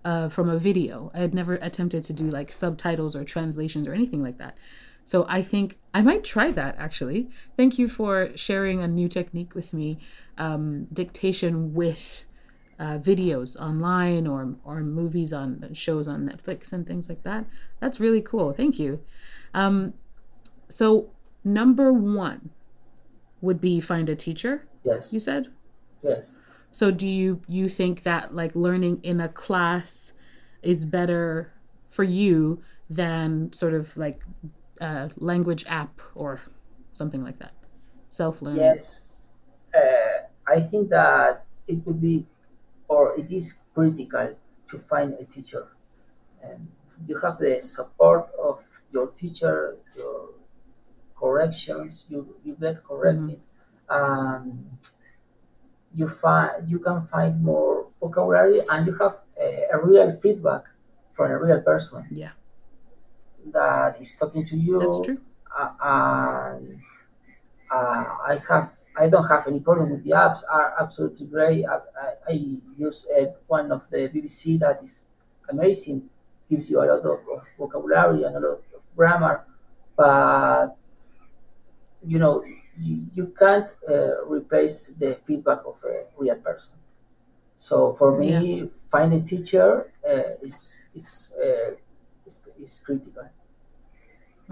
uh, 0.05 0.29
from 0.29 0.51
a 0.51 0.59
video. 0.59 1.11
I 1.15 1.21
had 1.21 1.33
never 1.33 1.55
attempted 1.55 2.05
to 2.05 2.13
do 2.13 2.25
like 2.25 2.53
subtitles 2.53 3.17
or 3.17 3.25
translations 3.25 3.89
or 3.89 3.95
anything 3.95 4.23
like 4.23 4.37
that. 4.37 4.59
So 5.05 5.27
I 5.29 5.43
think 5.43 5.79
I 5.93 6.01
might 6.03 6.25
try 6.25 6.51
that 6.53 6.77
actually. 6.79 7.29
Thank 7.57 7.79
you 7.79 7.89
for 7.89 8.31
sharing 8.37 8.81
a 8.81 8.89
new 8.89 9.09
technique 9.09 9.55
with 9.55 9.73
me 9.75 9.99
um, 10.39 10.85
dictation 10.93 11.75
with 11.75 12.25
uh, 12.79 12.99
videos 12.99 13.61
online 13.61 14.27
or, 14.27 14.55
or 14.65 14.81
movies 14.81 15.33
on 15.33 15.69
shows 15.73 16.09
on 16.09 16.29
Netflix 16.29 16.73
and 16.73 16.87
things 16.87 17.09
like 17.09 17.23
that. 17.25 17.45
That's 17.81 18.01
really 18.01 18.23
cool. 18.23 18.53
Thank 18.53 18.79
you. 18.79 19.01
Um, 19.55 19.95
so, 20.69 21.11
number 21.45 21.93
one 21.93 22.51
would 23.41 23.61
be 23.61 23.81
find 23.81 24.09
a 24.09 24.17
teacher, 24.17 24.67
Yes, 24.85 25.13
you 25.13 25.21
said? 25.21 25.49
yes. 26.03 26.43
So 26.71 26.91
do 26.91 27.07
you 27.07 27.43
you 27.47 27.69
think 27.69 28.03
that 28.05 28.35
like 28.35 28.55
learning 28.57 29.01
in 29.03 29.21
a 29.21 29.29
class 29.29 30.15
is 30.63 30.87
better 30.87 31.53
for 31.91 32.03
you 32.03 32.63
than 32.89 33.53
sort 33.53 33.75
of 33.75 33.95
like 33.97 34.23
a 34.83 35.11
language 35.17 35.65
app 35.69 36.03
or 36.15 36.41
something 36.93 37.23
like 37.23 37.39
that? 37.39 37.53
Self 38.09 38.43
learning. 38.43 38.61
Yes, 38.61 39.29
uh, 39.75 40.27
I 40.47 40.61
think 40.61 40.91
that 40.91 41.47
it 41.67 41.87
would 41.87 42.01
be 42.01 42.27
or 42.89 43.19
it 43.19 43.31
is 43.31 43.55
critical 43.75 44.37
to 44.69 44.79
find 44.79 45.15
a 45.15 45.25
teacher. 45.25 45.69
And 46.43 46.69
you 47.07 47.17
have 47.21 47.39
the 47.39 47.61
support 47.61 48.29
of 48.43 48.61
your 48.91 49.07
teacher, 49.09 49.77
your 49.97 50.31
corrections, 51.17 52.05
you, 52.09 52.37
you 52.45 52.57
get 52.61 52.85
corrected. 52.85 53.41
Um, 53.89 54.79
you 55.95 56.09
find 56.09 56.69
you 56.71 56.79
can 56.79 57.07
find 57.09 57.43
more 57.43 57.87
vocabulary 58.01 58.61
and 58.71 58.87
you 58.87 58.95
have 58.95 59.19
a, 59.39 59.67
a 59.73 59.85
real 59.85 60.11
feedback 60.13 60.65
from 61.13 61.31
a 61.31 61.39
real 61.39 61.61
person 61.61 62.07
Yeah, 62.11 62.31
that 63.53 64.01
is 64.01 64.15
talking 64.17 64.45
to 64.45 64.57
you 64.57 64.79
that's 64.79 64.99
true. 64.99 65.21
uh, 65.57 65.71
and 65.83 66.81
uh, 67.71 68.05
I 68.29 68.41
have 68.49 68.73
I 68.97 69.09
don't 69.09 69.25
have 69.29 69.47
any 69.47 69.61
problem 69.61 69.91
with 69.91 70.05
the 70.05 70.11
apps. 70.13 70.43
Are 70.51 70.75
absolutely 70.81 71.27
great. 71.27 71.65
I, 71.65 71.77
I, 71.77 72.13
I 72.29 72.33
use 72.77 73.07
uh, 73.17 73.27
one 73.47 73.73
of 73.73 73.89
the 73.91 74.09
BBC 74.09 74.59
that 74.59 74.83
is 74.83 75.05
amazing. 75.49 76.09
Gives 76.51 76.69
you 76.71 76.81
a 76.81 76.87
lot 76.87 77.01
of, 77.01 77.21
of 77.29 77.43
vocabulary 77.59 78.25
and 78.25 78.37
a 78.37 78.41
lot 78.41 78.53
of 78.75 78.83
grammar, 78.97 79.47
but 79.97 80.77
you 82.05 82.19
know 82.19 82.45
you, 82.79 83.07
you 83.15 83.27
can't 83.39 83.69
uh, 83.89 84.25
replace 84.27 84.89
the 84.99 85.19
feedback 85.25 85.59
of 85.67 85.83
a 85.85 86.07
real 86.17 86.37
person. 86.37 86.75
So 87.57 87.93
for 87.93 88.19
Yeah. 88.19 88.41
me, 88.41 88.71
find 88.89 89.13
a 89.15 89.23
teacher 89.23 89.93
uh, 90.09 90.37
is 90.43 90.81
is, 90.95 91.33
uh, 91.43 91.75
is 92.27 92.41
is 92.61 92.81
critical. 92.85 93.29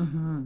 Hmm 0.07 0.45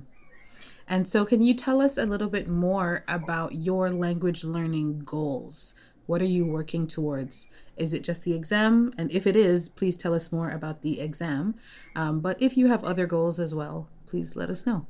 And 0.87 1.09
so, 1.09 1.25
can 1.25 1.43
you 1.43 1.55
tell 1.55 1.81
us 1.81 1.97
a 1.97 2.07
little 2.07 2.29
bit 2.29 2.49
more 2.49 3.05
about 3.09 3.55
your 3.55 3.91
language 3.91 4.45
learning 4.45 5.01
goals? 5.05 5.75
What 6.07 6.21
are 6.21 6.27
you 6.27 6.45
working 6.45 6.87
towards? 6.87 7.49
Is 7.77 7.95
it 7.95 8.05
just 8.05 8.25
the 8.25 8.35
exam? 8.35 8.93
And 8.99 9.11
if 9.11 9.27
it 9.27 9.37
is, 9.37 9.69
please 9.69 9.97
tell 9.97 10.13
us 10.13 10.31
more 10.31 10.51
about 10.51 10.83
the 10.83 11.01
exam. 11.01 11.55
Um, 11.97 12.21
but 12.21 12.37
if 12.43 12.59
you 12.59 12.67
have 12.69 12.85
other 12.85 13.07
goals 13.07 13.41
as 13.41 13.55
well, 13.55 13.89
please 14.07 14.37
let 14.37 14.51
us 14.51 14.67
know. 14.67 14.87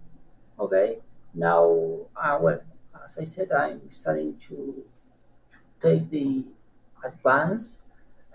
Okay. 0.58 0.98
Now, 1.34 2.00
uh, 2.16 2.38
well, 2.40 2.60
as 3.04 3.18
I 3.18 3.24
said, 3.24 3.52
I'm 3.52 3.88
studying 3.90 4.36
to 4.48 4.82
take 5.80 6.10
the 6.10 6.44
advanced 7.04 7.82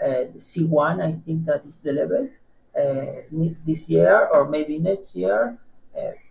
uh, 0.02 0.32
C1. 0.38 1.04
I 1.04 1.20
think 1.26 1.46
that 1.46 1.65
is 1.68 1.78
the 1.84 1.92
level 1.92 2.30
uh, 2.78 3.52
this 3.65 3.89
year 3.89 4.30
or 4.32 4.48
maybe 4.48 4.80
next 4.80 5.15
year. 5.15 5.58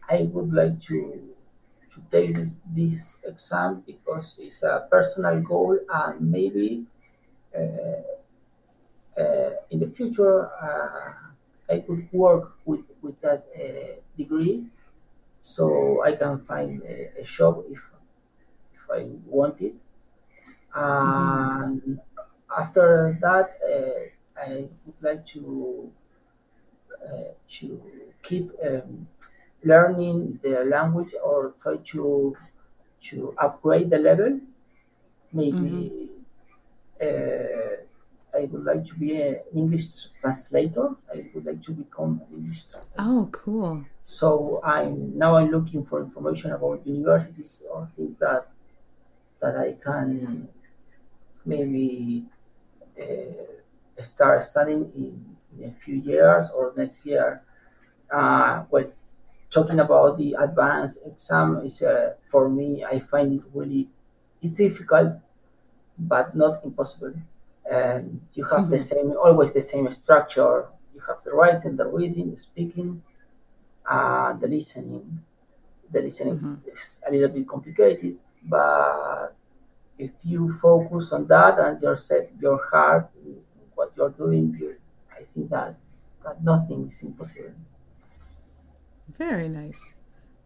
I 0.08 0.22
would 0.32 0.52
like 0.52 0.80
to 0.88 0.98
to 1.92 1.98
take 2.10 2.34
this 2.36 2.52
this 2.78 2.98
exam 3.24 3.82
because 3.86 4.38
it's 4.40 4.62
a 4.62 4.86
personal 4.90 5.40
goal 5.42 5.78
and 5.88 6.30
maybe 6.36 6.86
uh, 7.56 8.02
uh, 9.18 9.50
in 9.70 9.80
the 9.80 9.86
future 9.86 10.50
uh, 10.62 11.14
I 11.70 11.80
could 11.80 12.08
work 12.12 12.56
with 12.64 12.84
with 13.02 13.20
that 13.20 13.44
uh, 13.54 14.00
degree 14.16 14.66
so 15.40 16.02
I 16.04 16.16
can 16.16 16.40
find 16.40 16.82
a, 16.82 17.20
a 17.20 17.24
job 17.24 17.64
if 17.70 17.90
if 18.74 18.82
I 18.90 19.10
want 19.26 19.60
it. 19.62 19.74
hmm 21.00 21.48
And 21.54 22.00
after 22.56 23.18
that, 23.22 23.58
uh, 23.62 24.40
I 24.40 24.68
would 24.86 25.02
like 25.02 25.26
to 25.26 25.92
uh, 27.04 27.32
to 27.48 27.82
keep 28.22 28.50
um, 28.64 29.08
learning 29.64 30.40
the 30.42 30.64
language 30.64 31.14
or 31.22 31.54
try 31.60 31.76
to 31.76 32.36
to 33.00 33.34
upgrade 33.38 33.90
the 33.90 33.98
level. 33.98 34.40
Maybe 35.32 36.10
uh, 37.00 37.76
I 38.34 38.44
would 38.44 38.64
like 38.64 38.84
to 38.86 38.94
be 38.94 39.20
an 39.20 39.40
English 39.54 40.08
translator. 40.20 40.96
I 41.12 41.30
would 41.34 41.44
like 41.46 41.60
to 41.62 41.72
become 41.72 42.22
an 42.28 42.36
English 42.38 42.64
translator. 42.66 42.94
Oh, 42.98 43.28
cool. 43.32 43.84
So 44.02 44.60
I'm 44.64 45.16
now 45.18 45.36
I'm 45.36 45.50
looking 45.50 45.84
for 45.84 46.02
information 46.02 46.52
about 46.52 46.86
universities 46.86 47.64
or 47.70 47.88
things 47.96 48.18
that 48.20 48.48
that 49.40 49.56
I 49.56 49.74
can 49.74 50.48
maybe 51.44 52.26
uh, 53.00 54.02
start 54.02 54.42
studying 54.42 54.92
in, 54.96 55.36
in 55.58 55.68
a 55.68 55.72
few 55.72 55.96
years 55.96 56.50
or 56.50 56.72
next 56.76 57.06
year. 57.06 57.42
Uh, 58.10 58.64
well, 58.70 58.92
talking 59.50 59.80
about 59.80 60.18
the 60.18 60.34
advanced 60.38 61.00
exam 61.04 61.62
is 61.64 61.82
uh, 61.82 62.14
for 62.26 62.48
me. 62.48 62.84
I 62.84 62.98
find 62.98 63.34
it 63.34 63.42
really 63.54 63.88
it's 64.42 64.52
difficult, 64.58 65.14
but 65.98 66.36
not 66.36 66.64
impossible. 66.64 67.14
And 67.70 68.20
you 68.34 68.44
have 68.46 68.70
the 68.70 68.78
hmm 68.78 68.88
same 68.90 69.12
always 69.22 69.52
the 69.52 69.60
same 69.60 69.90
structure. 69.90 70.66
You 70.94 71.00
have 71.08 71.22
the 71.22 71.32
writing, 71.32 71.76
the 71.76 71.86
reading, 71.88 72.30
the 72.30 72.36
speaking, 72.36 73.02
uh, 73.90 74.32
the 74.34 74.48
listening. 74.48 75.20
The 75.92 76.02
listening 76.02 76.36
is, 76.36 76.54
hmm 76.54 76.58
is 76.66 77.00
a 77.06 77.12
little 77.12 77.28
bit 77.28 77.48
complicated, 77.48 78.18
but 78.44 79.34
if 79.98 80.12
you 80.24 80.52
focus 80.52 81.12
on 81.12 81.26
that 81.28 81.58
and 81.58 81.82
you 81.82 81.96
set 81.96 82.30
your 82.40 82.58
heart 82.70 83.10
what 83.74 83.92
you're 83.96 84.10
doing, 84.10 84.56
you, 84.58 84.76
I 85.12 85.24
think 85.24 85.50
that 85.50 85.76
that 86.24 86.42
nothing 86.44 86.86
is 86.86 87.02
impossible. 87.02 87.52
Very 89.08 89.48
nice. 89.48 89.94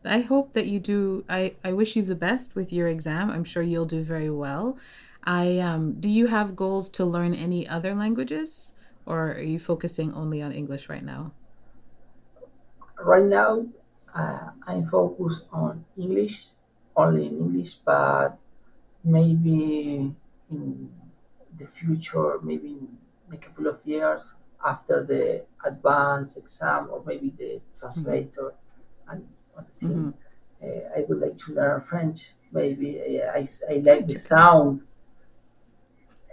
I 0.04 0.20
hope 0.20 0.52
that 0.54 0.66
you 0.66 0.80
do. 0.80 1.24
I, 1.28 1.56
I 1.64 1.72
wish 1.72 1.96
you 1.96 2.02
the 2.02 2.14
best 2.16 2.54
with 2.56 2.72
your 2.72 2.88
exam. 2.88 3.30
I'm 3.30 3.44
sure 3.44 3.62
you'll 3.62 3.86
do 3.86 4.02
very 4.02 4.30
well. 4.30 4.78
I 5.24 5.58
um, 5.58 6.00
do 6.00 6.08
you 6.08 6.26
have 6.28 6.56
goals 6.56 6.88
to 6.90 7.04
learn 7.04 7.34
any 7.34 7.68
other 7.68 7.94
languages, 7.94 8.72
or 9.06 9.32
are 9.32 9.42
you 9.42 9.60
focusing 9.60 10.12
only 10.14 10.42
on 10.42 10.52
English 10.52 10.88
right 10.88 11.04
now? 11.04 11.32
Right 12.98 13.24
now, 13.24 13.66
uh, 14.14 14.50
I'm 14.66 14.84
focused 14.86 15.44
on 15.52 15.84
English, 15.96 16.50
only 16.96 17.26
in 17.26 17.34
English, 17.38 17.74
but 17.84 18.38
maybe 19.04 20.14
in 20.50 20.92
the 21.58 21.66
future, 21.66 22.40
maybe 22.42 22.70
in 22.70 22.98
a 23.32 23.36
couple 23.36 23.66
of 23.66 23.80
years 23.86 24.34
after 24.64 25.04
the 25.04 25.44
advanced 25.64 26.36
exam 26.36 26.88
or 26.90 27.02
maybe 27.06 27.32
the 27.38 27.60
translator 27.78 28.54
and 29.08 29.26
other 29.56 29.66
things, 29.74 30.12
uh, 30.62 30.66
I 30.96 31.04
would 31.08 31.20
like 31.20 31.36
to 31.38 31.52
learn 31.54 31.80
French. 31.80 32.32
Maybe 32.52 33.00
uh, 33.00 33.32
I, 33.32 33.46
I 33.70 33.74
like 33.84 34.06
the 34.06 34.14
sound. 34.14 34.82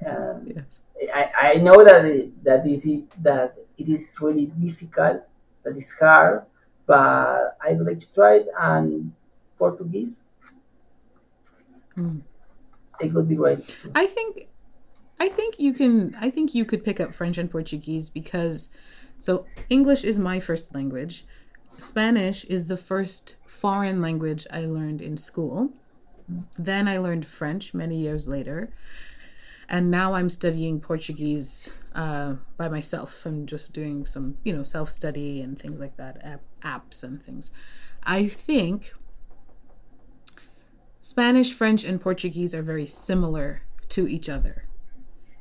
Um, 0.06 0.52
Yes. 0.56 0.82
I, 1.14 1.32
I 1.42 1.54
know 1.56 1.82
that 1.84 2.04
it, 2.06 2.44
that 2.44 2.68
is 2.68 2.84
that 3.22 3.56
it 3.78 3.88
is 3.88 4.16
really 4.22 4.48
difficult, 4.48 5.24
that 5.64 5.76
is 5.78 5.92
hard, 5.98 6.44
but 6.86 7.58
I 7.62 7.72
would 7.72 7.88
like 7.88 8.00
to 8.00 8.14
try 8.14 8.36
it. 8.36 8.48
And 8.60 9.14
Portuguese, 9.58 10.22
Mm. 11.98 12.22
it 13.02 13.14
would 13.14 13.28
be 13.28 13.36
great 13.36 13.60
too. 13.60 13.92
I 13.96 14.06
think 14.06 14.49
I 15.20 15.28
think 15.28 15.60
you 15.60 15.74
can 15.74 16.16
I 16.20 16.30
think 16.30 16.56
you 16.56 16.64
could 16.64 16.86
pick 16.86 17.00
up 17.00 17.14
French 17.14 17.38
and 17.38 17.52
Portuguese 17.52 18.10
because 18.10 18.70
so 19.20 19.46
English 19.70 20.04
is 20.04 20.18
my 20.18 20.40
first 20.40 20.74
language. 20.74 21.26
Spanish 21.78 22.46
is 22.46 22.68
the 22.68 22.78
first 22.78 23.36
foreign 23.46 24.02
language 24.02 24.48
I 24.52 24.62
learned 24.62 25.02
in 25.02 25.18
school. 25.18 25.74
Then 26.58 26.88
I 26.88 26.98
learned 26.98 27.26
French 27.26 27.74
many 27.74 27.98
years 27.98 28.28
later. 28.28 28.72
And 29.68 29.92
now 29.92 30.14
I'm 30.14 30.30
studying 30.30 30.80
Portuguese 30.80 31.74
uh, 31.94 32.36
by 32.58 32.70
myself. 32.70 33.26
I'm 33.26 33.46
just 33.46 33.74
doing 33.74 34.06
some, 34.06 34.38
you 34.44 34.56
know, 34.56 34.64
self 34.64 34.90
study 34.90 35.42
and 35.42 35.60
things 35.60 35.80
like 35.80 35.98
that, 35.98 36.24
app, 36.24 36.42
apps 36.64 37.04
and 37.04 37.24
things. 37.24 37.52
I 38.04 38.28
think 38.28 38.94
Spanish, 41.02 41.54
French, 41.54 41.84
and 41.84 42.02
Portuguese 42.02 42.56
are 42.56 42.64
very 42.64 42.86
similar 42.86 43.64
to 43.90 44.08
each 44.08 44.30
other 44.30 44.69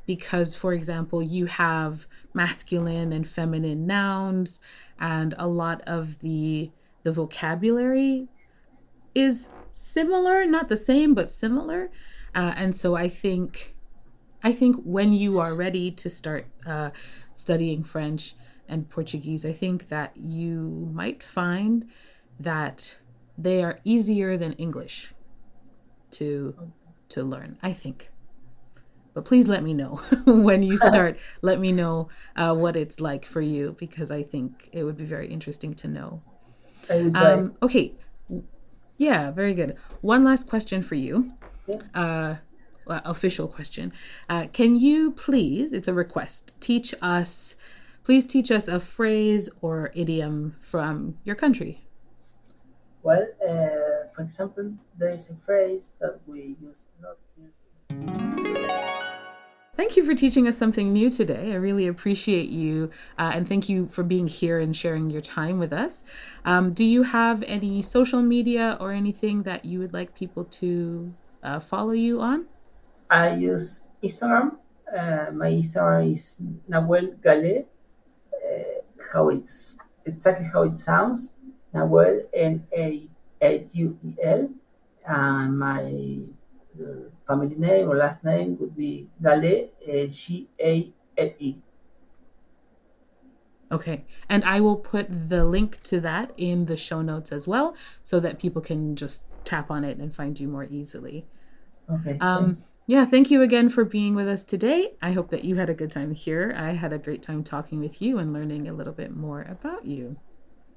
because, 0.08 0.54
for 0.56 0.72
example, 0.72 1.22
you 1.22 1.44
have 1.44 2.06
masculine 2.32 3.12
and 3.12 3.28
feminine 3.28 3.86
nouns, 3.86 4.58
and 4.98 5.34
a 5.38 5.46
lot 5.46 5.82
of 5.86 6.20
the 6.20 6.70
the 7.02 7.12
vocabulary 7.12 8.26
is 9.14 9.50
similar, 9.74 10.46
not 10.46 10.70
the 10.70 10.78
same, 10.78 11.12
but 11.12 11.30
similar. 11.30 11.90
Uh, 12.34 12.54
and 12.56 12.74
so 12.74 12.96
I 12.96 13.10
think, 13.10 13.76
I 14.42 14.52
think 14.52 14.76
when 14.82 15.12
you 15.12 15.38
are 15.40 15.54
ready 15.54 15.90
to 15.90 16.08
start 16.08 16.46
uh, 16.66 16.90
studying 17.34 17.84
French 17.84 18.34
and 18.66 18.88
Portuguese, 18.88 19.44
I 19.44 19.52
think 19.52 19.88
that 19.90 20.16
you 20.16 20.90
might 20.90 21.22
find 21.22 21.84
that 22.40 22.96
they 23.36 23.62
are 23.62 23.78
easier 23.84 24.38
than 24.38 24.54
English 24.54 25.12
to 26.12 26.72
to 27.10 27.22
learn. 27.22 27.58
I 27.62 27.74
think. 27.74 28.10
But 29.14 29.24
please 29.24 29.48
let 29.48 29.62
me 29.62 29.74
know 29.74 29.96
when 30.26 30.62
you 30.62 30.76
start. 30.90 31.18
let 31.42 31.58
me 31.58 31.72
know 31.72 32.08
uh, 32.36 32.54
what 32.54 32.76
it's 32.76 33.00
like 33.00 33.24
for 33.24 33.40
you 33.40 33.74
because 33.78 34.10
I 34.10 34.22
think 34.22 34.68
it 34.72 34.84
would 34.84 34.96
be 34.96 35.04
very 35.04 35.28
interesting 35.28 35.74
to 35.74 35.88
know. 35.88 36.22
I 36.90 36.94
will 36.96 37.12
try. 37.12 37.32
Um, 37.32 37.56
okay. 37.62 37.94
Yeah, 38.96 39.30
very 39.30 39.54
good. 39.54 39.76
One 40.00 40.24
last 40.24 40.48
question 40.48 40.82
for 40.82 40.94
you. 40.96 41.32
yes. 41.66 41.90
Uh, 41.94 42.36
uh, 42.88 43.00
official 43.04 43.46
question. 43.48 43.92
Uh, 44.28 44.46
can 44.52 44.78
you 44.78 45.10
please, 45.12 45.72
it's 45.72 45.88
a 45.88 45.94
request, 45.94 46.60
teach 46.60 46.94
us, 47.02 47.54
please 48.02 48.26
teach 48.26 48.50
us 48.50 48.66
a 48.68 48.80
phrase 48.80 49.50
or 49.60 49.90
idiom 49.94 50.56
from 50.60 51.18
your 51.24 51.36
country? 51.36 51.84
Well, 53.02 53.26
uh, 53.42 54.08
for 54.14 54.22
example, 54.22 54.72
there 54.96 55.10
is 55.10 55.30
a 55.30 55.34
phrase 55.34 55.92
that 56.00 56.20
we 56.26 56.56
use 56.60 56.84
a 56.98 57.06
lot 57.06 57.18
here. 57.36 57.50
Thank 59.78 59.96
you 59.96 60.04
for 60.04 60.12
teaching 60.12 60.48
us 60.48 60.58
something 60.58 60.92
new 60.92 61.08
today. 61.08 61.52
I 61.52 61.54
really 61.54 61.86
appreciate 61.86 62.48
you, 62.48 62.90
uh, 63.16 63.30
and 63.32 63.48
thank 63.48 63.68
you 63.68 63.86
for 63.86 64.02
being 64.02 64.26
here 64.26 64.58
and 64.58 64.74
sharing 64.74 65.08
your 65.08 65.20
time 65.22 65.60
with 65.60 65.72
us. 65.72 66.02
Um, 66.44 66.72
do 66.72 66.82
you 66.82 67.04
have 67.04 67.44
any 67.46 67.80
social 67.82 68.20
media 68.20 68.76
or 68.80 68.90
anything 68.90 69.44
that 69.44 69.64
you 69.64 69.78
would 69.78 69.92
like 69.92 70.16
people 70.16 70.46
to 70.58 71.14
uh, 71.44 71.60
follow 71.60 71.92
you 71.92 72.20
on? 72.20 72.46
I 73.08 73.34
use 73.34 73.84
Instagram. 74.02 74.56
Uh, 74.90 75.30
my 75.32 75.52
Instagram 75.52 76.10
is 76.10 76.42
Nahuel 76.68 77.14
Gale. 77.22 77.64
Uh, 78.34 78.82
how 79.12 79.28
it's 79.28 79.78
exactly 80.04 80.48
how 80.52 80.64
it 80.64 80.76
sounds. 80.76 81.34
Nahuel 81.72 82.26
N 82.34 82.66
A 82.76 83.06
H 83.40 83.68
U 83.74 83.96
E 84.04 84.16
L. 84.24 84.50
And 85.06 85.56
my 85.56 86.24
uh, 86.82 87.10
family 87.28 87.54
name 87.56 87.88
or 87.88 87.96
last 87.96 88.24
name 88.24 88.56
would 88.58 88.74
be 88.76 89.08
Gale 89.22 89.68
G 90.08 90.48
A 90.60 90.92
L 91.16 91.30
E. 91.38 91.56
Okay. 93.70 94.06
And 94.28 94.44
I 94.44 94.60
will 94.60 94.76
put 94.76 95.28
the 95.28 95.44
link 95.44 95.82
to 95.82 96.00
that 96.00 96.32
in 96.36 96.64
the 96.64 96.76
show 96.76 97.02
notes 97.02 97.30
as 97.30 97.46
well 97.46 97.76
so 98.02 98.18
that 98.20 98.38
people 98.38 98.62
can 98.62 98.96
just 98.96 99.24
tap 99.44 99.70
on 99.70 99.84
it 99.84 99.98
and 99.98 100.14
find 100.14 100.40
you 100.40 100.48
more 100.48 100.64
easily. 100.64 101.26
Okay. 101.90 102.16
Um, 102.20 102.46
thanks. 102.46 102.72
Yeah, 102.86 103.04
thank 103.04 103.30
you 103.30 103.42
again 103.42 103.68
for 103.68 103.84
being 103.84 104.14
with 104.14 104.28
us 104.28 104.46
today. 104.46 104.94
I 105.02 105.12
hope 105.12 105.28
that 105.28 105.44
you 105.44 105.56
had 105.56 105.68
a 105.68 105.74
good 105.74 105.90
time 105.90 106.14
here. 106.14 106.54
I 106.56 106.70
had 106.70 106.92
a 106.92 106.98
great 106.98 107.22
time 107.22 107.44
talking 107.44 107.80
with 107.80 108.00
you 108.00 108.18
and 108.18 108.32
learning 108.32 108.68
a 108.68 108.72
little 108.72 108.94
bit 108.94 109.14
more 109.14 109.42
about 109.42 109.84
you. 109.84 110.16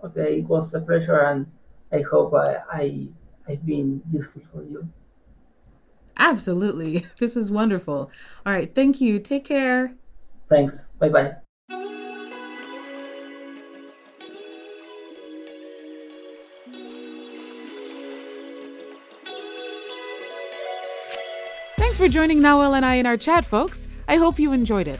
Okay, 0.03 0.39
it 0.39 0.45
was 0.45 0.73
a 0.73 0.81
pleasure, 0.81 1.19
and 1.19 1.45
I 1.93 2.01
hope 2.01 2.33
I, 2.33 2.57
I 2.71 3.07
I've 3.47 3.65
been 3.65 4.01
useful 4.09 4.41
for 4.51 4.63
you. 4.63 4.87
Absolutely. 6.21 7.07
This 7.17 7.35
is 7.35 7.51
wonderful. 7.51 8.11
All 8.45 8.53
right. 8.53 8.73
Thank 8.73 9.01
you. 9.01 9.19
Take 9.19 9.43
care. 9.45 9.93
Thanks. 10.47 10.89
Bye 10.99 11.09
bye. 11.09 11.35
Thanks 21.77 21.97
for 21.97 22.07
joining 22.07 22.39
Nahuel 22.39 22.75
and 22.75 22.85
I 22.85 22.95
in 22.95 23.05
our 23.05 23.17
chat, 23.17 23.43
folks. 23.43 23.87
I 24.07 24.17
hope 24.17 24.39
you 24.39 24.51
enjoyed 24.51 24.87
it. 24.87 24.99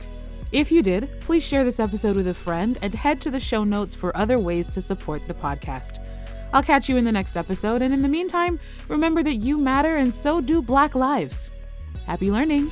If 0.50 0.70
you 0.72 0.82
did, 0.82 1.08
please 1.20 1.44
share 1.44 1.64
this 1.64 1.80
episode 1.80 2.16
with 2.16 2.28
a 2.28 2.34
friend 2.34 2.78
and 2.82 2.94
head 2.94 3.20
to 3.22 3.30
the 3.30 3.40
show 3.40 3.64
notes 3.64 3.94
for 3.94 4.14
other 4.16 4.38
ways 4.38 4.66
to 4.68 4.80
support 4.80 5.26
the 5.26 5.34
podcast. 5.34 5.98
I'll 6.52 6.62
catch 6.62 6.88
you 6.88 6.96
in 6.96 7.04
the 7.04 7.12
next 7.12 7.36
episode, 7.36 7.82
and 7.82 7.94
in 7.94 8.02
the 8.02 8.08
meantime, 8.08 8.60
remember 8.88 9.22
that 9.22 9.36
you 9.36 9.56
matter 9.56 9.96
and 9.96 10.12
so 10.12 10.40
do 10.40 10.60
Black 10.60 10.94
lives. 10.94 11.50
Happy 12.06 12.30
learning! 12.30 12.70